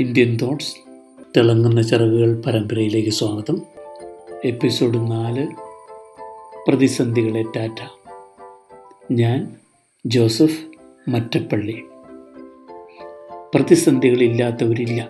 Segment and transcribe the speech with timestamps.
[0.00, 0.74] Indian thoughts
[1.36, 3.62] തിളങ്ങുന്ന ചിറകുകൾ പരമ്പരയിലേക്ക് സ്വാഗതം.
[4.44, 5.46] എപ്പിസോഡ് നാല്
[6.68, 8.06] പ്രതിസന്ധികളെ ടാറ്റ.
[9.12, 9.56] ഞാൻ
[10.06, 10.64] ജോസഫ്
[11.10, 11.82] മറ്റപ്പള്ളി.
[13.54, 15.08] പ്രതിസന്ധികളില്ലാത്തവരില്ല.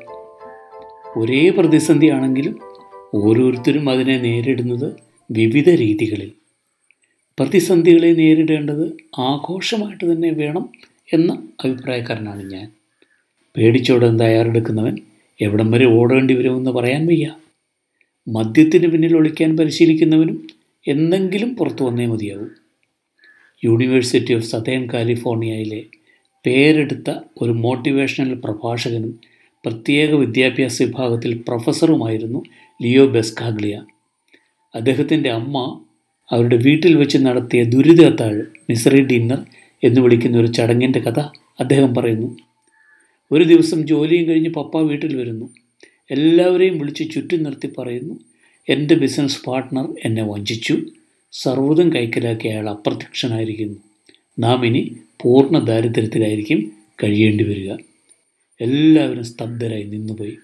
[1.17, 2.61] ഒരേ പ്രതിസന്ധിയാണെങ്കിലും
[3.15, 4.93] ഓരോരുത്തരും അതിനെ നേരിടുന്നത്
[5.31, 6.33] വിവിധ രീതികളിൽ.
[7.41, 10.69] പ്രതിസന്ധികളെ നേരിടേണ്ടത് ആഘോഷമായിട്ട് തന്നെ വേണം
[11.13, 12.73] എന്ന അഭിപ്രായക്കാരനാണ് ഞാൻ.
[13.57, 14.97] പേടിച്ചോടാൻ തയ്യാറെടുക്കുന്നവൻ
[15.41, 17.35] എവിടം വരെ ഓടേണ്ടി വരുമെന്ന് പറയാൻ വയ്യ.
[18.29, 20.47] മദ്യത്തിന് പിന്നിൽ ഒളിക്കാൻ പരിശീലിക്കുന്നവനും
[20.89, 22.51] എന്തെങ്കിലും പുറത്തു വന്നേ മതിയാവും.
[23.65, 25.83] യൂണിവേഴ്സിറ്റി ഓഫ് സതേൺ കാലിഫോർണിയയിലെ
[26.47, 29.21] പേരെടുത്ത ഒരു മോട്ടിവേഷണൽ പ്രഭാഷകനും
[29.65, 32.43] പ്രത്യേക വിദ്യാഭ്യാസ വിഭാഗത്തിൽ പ്രൊഫസറുമായിരുന്നു
[32.83, 33.83] ലിയോ ബെസ്കാഗ്ലിയ.
[34.75, 35.81] അദ്ദേഹത്തിന്റെ അമ്മ
[36.31, 39.39] അവരുടെ വീട്ടിൽ വെച്ച് നടത്തിയ ദുരിതത്താഴ് മിസറി ഡിന്നർ
[39.85, 41.21] എന്ന് വിളിക്കുന്ന ഒരു ചടങ്ങിന്റെ കഥ
[41.61, 42.37] അദ്ദേഹം പറയുന്നു.
[43.33, 45.51] ഒരു ദിവസം ജോലിയും കഴിഞ്ഞ് പപ്പ വീട്ടിൽ വരുന്നു.
[46.11, 48.21] എല്ലാവരെയും വിളിച്ച് ചുറ്റും നിർത്തി പറയുന്നു
[48.69, 50.79] എന്റെ ബിസിനസ് പാർട്ട്ണർ എന്നെ വഞ്ചിച്ചു.
[51.33, 53.79] സർവതും കൈക്കലാക്കി അയാൾ അപ്രത്യക്ഷനായിരിക്കുന്നു.
[54.39, 56.73] നാം ഇനി പൂർണ ദാരിദ്ര്യത്തിലായിരിക്കും
[57.05, 57.73] കഴിയേണ്ടി വരിക.
[58.61, 60.37] എല്ലാവരും സ്തബ്ധരായി നിന്നുപോയി.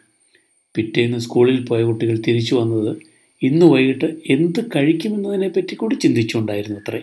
[0.74, 2.96] പിറ്റേന്ന് സ്കൂളിൽ പോയ കുട്ടികൾ തിരിച്ചു വന്നത്
[3.42, 7.02] ഇന്ന് വൈകിട്ട് എന്ത് കഴിക്കുമെന്നതിനെപ്പറ്റി കൂടി ചിന്തിച്ചുകൊണ്ടായിരുന്നു അത്രേ.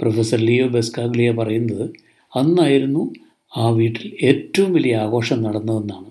[0.00, 1.90] പ്രൊഫസർ ലിയോ ബെസ്കാഗ്ലിയ പറയുന്നത്
[2.38, 3.12] അന്നായിരുന്നു
[3.56, 6.10] ആ വീട്ടിൽ ഏറ്റവും വലിയ ആഘോഷം നടന്നതെന്നാണ്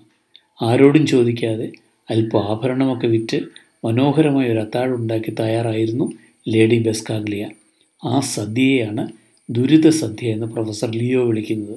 [0.62, 1.72] ആരോടും ചോദിക്കാതെ
[2.10, 3.40] അല്പം ആഭരണമൊക്കെ വിറ്റ്
[3.84, 6.12] മനോഹരമായ ഒരു അത്താഴുണ്ടാക്കി തയ്യാറായിരുന്നു
[6.48, 7.48] ലേഡി ബെസ്കാഗ്ലിയ.
[8.04, 9.08] ആ സദ്യയെയാണ്
[9.50, 11.76] ദുരിത സദ്യ എന്ന് പ്രൊഫസർ ലിയോ വിളിക്കുന്നത്.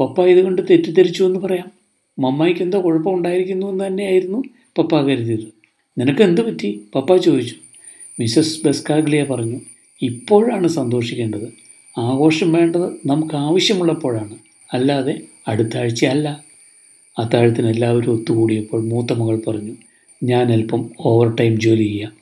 [0.00, 1.70] പപ്പ ഇതുകൊണ്ട് തെറ്റിദ്ധരിച്ചു എന്ന് പറയാം.
[2.18, 4.42] മമ്മായിക്ക് എന്തോ കുഴപ്പമുണ്ടായിരിക്കുന്നു എന്ന് തന്നെയായിരുന്നു
[4.78, 5.46] പപ്പ കരുതിയത്.
[5.98, 6.80] നിനക്ക് എന്ത് പറ്റി?
[6.94, 7.54] പപ്പ ചോദിച്ചു.
[8.20, 9.60] മിസസ് ബെസ്കാഗ്ലിയ പറഞ്ഞു
[10.02, 11.48] ഇപ്പോഴാണ് സന്തോഷിക്കേണ്ടത്.
[11.98, 14.47] ആഘോഷം വേണ്ടത് നമുക്ക് ആവശ്യമുള്ളപ്പോഴാണ്.
[14.72, 16.44] അല്ലാതെ അടുത്ത ആഴ്ചയല്ല
[17.18, 19.76] അത്താഴത്തിന് എല്ലാവരും ഒത്തുകൂടിയപ്പോൾ മൂത്ത മകൾ പറഞ്ഞു
[20.22, 22.12] ഞാൻ അല്പം ഓവർ ടൈം ജോലി ചെയ്യാം.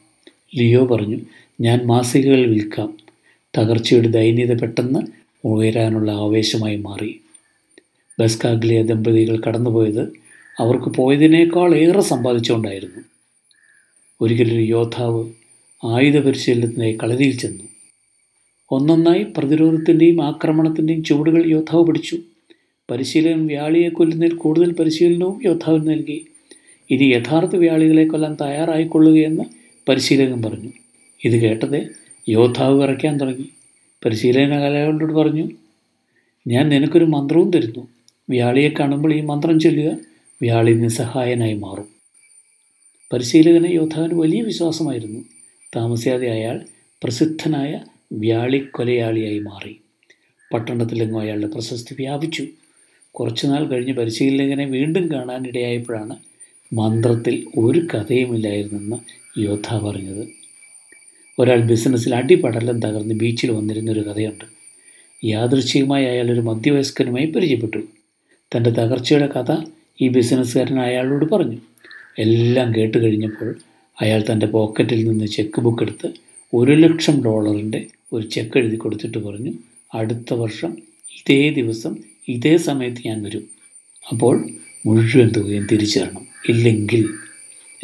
[0.56, 1.18] ലിയോ പറഞ്ഞു
[1.60, 2.96] ഞാൻ മാസികകൾ വിൽക്കാം.
[3.58, 5.00] തകർച്ചയുടെ ദൈന്യത പെട്ടെന്ന്
[5.44, 7.20] ഉയരാനുള്ള ആവേശമായി മാറി.
[8.20, 10.12] ബസ്കാഗ്ലിയ ദമ്പതികൾ കടന്നുപോയത്
[10.58, 13.04] അവർക്ക് പോയതിനേക്കാൾ ഏറെ സമ്പാദിച്ചുകൊണ്ടായിരുന്നു.
[14.20, 15.32] ഒരിക്കലൊരു യോദ്ധാവ്
[15.84, 17.64] ആയുധ പരിശീലനത്തിനായി കളരിയിൽ ചെന്നു.
[18.70, 22.18] ഒന്നൊന്നായി പ്രതിരോധത്തിന്റെയും ആക്രമണത്തിന്റെയും ചുവടുകൾ യോദ്ധാവ് പഠിച്ചു
[22.90, 26.26] പരിശീലകൻ വ്യാളിയെ കൊല്ലുന്നതിൽ കൂടുതൽ പരിശീലനവും യോദ്ധാവിന് നൽകി.
[26.90, 29.42] ഇനി യഥാർത്ഥ വ്യാളികളെ കൊല്ലാൻ തയ്യാറായിക്കൊള്ളുകയെന്ന്
[29.88, 30.72] പരിശീലകൻ പറഞ്ഞു.
[31.24, 31.88] ഇത് കേട്ടത്
[32.28, 33.48] യോദ്ധാവ് വിറയ്ക്കാൻ തുടങ്ങി.
[34.04, 35.48] പരിശീലകൻ കലകളോട് പറഞ്ഞു
[36.46, 37.88] ഞാൻ നിനക്കൊരു മന്ത്രവും തരുന്നു.
[38.30, 39.96] വ്യാളിയെ കാണുമ്പോൾ ഈ മന്ത്രം ചൊല്ലുക
[40.42, 41.88] വ്യാളി നിസ്സഹായനായി മാറും.
[43.12, 45.20] പരിശീലകന് യോദ്ധാവിന് വലിയ വിശ്വാസമായിരുന്നു.
[45.76, 46.60] താമസിയാതെ അയാൾ
[47.04, 47.80] പ്രസിദ്ധനായ
[48.12, 49.80] വ്യാളിക്കൊലയാളിയായി മാറി.
[50.54, 52.46] പട്ടണത്തിലെങ്ങും അയാളുടെ പ്രശസ്തി വ്യാപിച്ചു.
[53.20, 56.16] കുറച്ചുനാൾ കഴിഞ്ഞ് പരിശീലകനെ വീണ്ടും കാണാനിടയായപ്പോഴാണ്
[56.74, 58.96] മന്ത്രത്തിൽ ഒരു കഥയുമില്ലായിരുന്നെന്ന്
[59.40, 60.28] യോദ്ധ പറഞ്ഞത്.
[61.38, 64.44] ഒരാൾ ബിസിനസ്സിൽ അടിപടലം തകർന്ന് ബീച്ചിൽ വന്നിരുന്നൊരു കഥയുണ്ട്.
[65.24, 67.78] യാദൃശ്ചികമായി അയാൾ ഒരു മധ്യവയസ്കനുമായി പരിചയപ്പെട്ടു.
[68.56, 69.50] തന്റെ തകർച്ചയുടെ കഥ
[70.02, 71.58] ഈ ബിസിനസ്സുകാരൻ അയാളോട് പറഞ്ഞു.
[72.18, 73.54] എല്ലാം കേട്ട് കഴിഞ്ഞപ്പോൾ
[74.00, 76.08] അയാൾ തന്റെ പോക്കറ്റിൽ നിന്ന് ചെക്ക് ബുക്ക് എടുത്ത്
[76.54, 79.52] ഒരു ലക്ഷം ഡോളറിന്റെ ഒരു ചെക്ക് എഴുതി കൊടുത്തിട്ട് പറഞ്ഞു
[79.94, 80.76] അടുത്ത വർഷം
[81.18, 81.96] ഇതേ ദിവസം
[82.28, 83.48] ഇതേ സമയത്ത് ഞാൻ വരും.
[84.12, 84.48] അപ്പോൾ
[84.86, 86.04] മുഴുവൻ തുകയും തിരിച്ചു
[86.48, 87.08] ഇല്ലെങ്കിൽ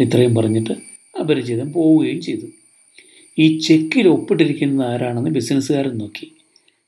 [0.00, 0.72] ഇത്രയും പറഞ്ഞിട്ട്
[1.20, 2.46] അപരിചിതം പോവുകയും ചെയ്തു.
[3.38, 6.32] ഈ ചെക്കിൽ ഒപ്പിട്ടിരിക്കുന്നത് ആരാണെന്ന് ബിസിനസ്സുകാരൻ നോക്കി.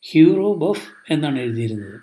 [0.03, 2.00] ഹ്യൂറോ ബഫ് എന്നാണ് എഴുതിയിരുന്നത്.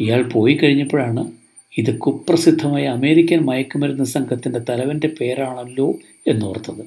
[0.00, 1.32] ഇയാൾ പോയി കഴിഞ്ഞപ്പോഴാണ്
[1.78, 6.84] ഇത് കുപ്രസിദ്ധമായ അമേരിക്കൻ മയക്കുമരുന്ന് സംഘത്തിന്റെ തലവന്റെ പേരാണല്ലോ എന്നോർത്തത്.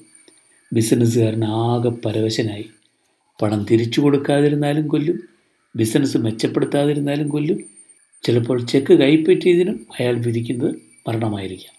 [0.74, 2.66] ബിസിനസ്സുകാരൻ ആകെ പരവശനായി.
[3.42, 5.20] പണം തിരിച്ചു കൊടുക്കാതിരുന്നാലും കൊല്ലും
[5.76, 7.73] ബിസിനസ് മെച്ചപ്പെടുത്താതിരുന്നാലും കൊല്ലും
[8.24, 10.76] ചിലപ്പോൾ ചെക്ക് കൈപ്പറ്റിയതിനും അയാൾ വിധിക്കുന്നത്
[11.08, 11.74] മരണമായിരിക്കാം.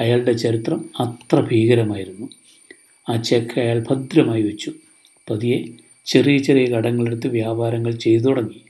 [0.00, 2.28] അയാളുടെ ചരിത്രം അത്ര ഭീകരമായിരുന്നു.
[3.08, 4.72] ആ ചെക്ക് അയാൾ ഭദ്രമായി വെച്ചു.
[5.30, 5.64] പതിയെ
[6.06, 8.60] ചെറിയ ചെറിയ കടങ്ങളെടുത്ത് വ്യാപാരങ്ങൾ ചെയ്തു തുടങ്ങി.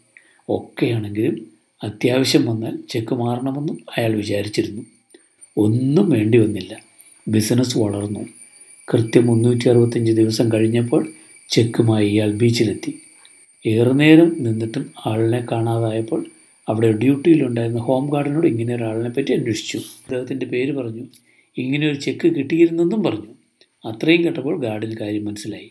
[0.48, 1.46] ഒക്കെയാണെങ്കിലും
[1.84, 4.82] അത്യാവശ്യം വന്നാൽ ചെക്ക് മാറണമെന്നും അയാൾ വിചാരിച്ചിരുന്നു.
[5.56, 6.82] ഒന്നും വേണ്ടി വന്നില്ല.
[7.28, 8.20] ബിസിനസ് വളർന്നു.
[8.92, 11.12] കൃത്യം മുന്നൂറ്റി അറുപത്തഞ്ച് ദിവസം കഴിഞ്ഞപ്പോൾ
[11.48, 13.02] ചെക്കുമായി ഇയാൾ ബീച്ചിലെത്തി.
[13.66, 16.26] ഏറെ നേരം നിന്നിട്ടും ആളിനെ കാണാതായപ്പോൾ
[16.68, 19.78] അവിടെ ഡ്യൂട്ടിയിലുണ്ടായിരുന്ന ഹോം ഗാർഡിനോട് ഇങ്ങനെ ഒരാളിനെ പറ്റി അന്വേഷിച്ചു.
[19.78, 21.06] അദ്ദേഹത്തിന്റെ പേര് പറഞ്ഞു.
[21.58, 23.34] ഇങ്ങനെ ഒരു ചെക്ക് കിട്ടിയിരുന്നെന്നും പറഞ്ഞു.
[23.88, 25.70] അത്രയും കേട്ടപ്പോൾ ഗാർഡിന് കാര്യം മനസ്സിലായി.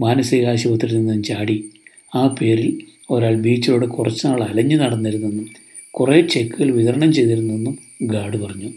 [0.00, 1.70] മാനസിക ആശുപത്രിയിൽ നിന്നും ചാടി.
[2.14, 5.48] ആ പേരിൽ ഒരാൾ ബീച്ചിലൂടെ കുറച്ചുനാൾ അലഞ്ഞു നടന്നിരുന്നെന്നും
[5.90, 8.72] കുറേ ചെക്കുകൾ വിതരണം ചെയ്തിരുന്നെന്നും ഗാർഡ് പറഞ്ഞു.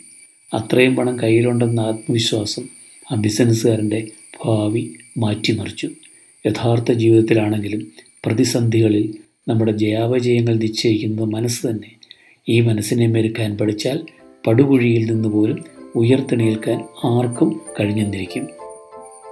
[0.53, 2.63] അത്രയും പണം കയ്യിലുണ്ടെന്ന ആത്മവിശ്വാസം
[3.11, 4.07] ആ ബിസിനസ്സുകാരന്റെ
[4.45, 5.89] ഭാവി മാറ്റിമറിച്ചു.
[6.47, 7.91] യഥാർത്ഥ ജീവിതത്തിലാണെങ്കിലും
[8.25, 9.13] പ്രതിസന്ധികളിൽ
[9.47, 11.95] നമ്മുടെ ജയാപജയങ്ങൾ നിശ്ചയിക്കുന്നത് മനസ്സ് തന്നെ.
[12.49, 14.05] ഈ മനസ്സിനെ മെരുക്കാൻ പഠിച്ചാൽ
[14.47, 15.63] പടുകുഴിയിൽ നിന്ന് പോലും
[15.95, 18.47] ഉയർത്തെണീൽക്കാൻ ആർക്കും കഴിഞ്ഞെന്നിരിക്കും.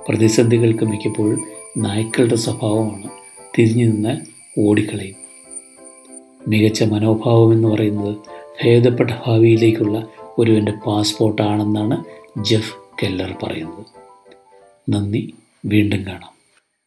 [0.09, 1.43] പ്രതിസന്ധികൾക്ക് മിക്കപ്പോഴും
[1.77, 3.09] നായ്ക്കളുടെ സ്വഭാവമാണ്
[3.59, 4.17] തിരിഞ്ഞു നിന്നാൽ
[4.59, 5.15] ഓടിക്കളയും.
[6.47, 8.17] മികച്ച മനോഭാവം എന്ന് പറയുന്നത്
[8.63, 10.07] ഭേദപ്പെട്ട ഭാവിയിലേക്കുള്ള
[10.37, 12.03] ഒരുവന്റെ പാസ്പോർട്ടാണെന്നാണ്
[12.43, 13.85] ജെഫ് കെല്ലർ പറയുന്നത്.
[14.89, 15.33] നന്ദി
[15.65, 16.34] വീണ്ടും കാണാം.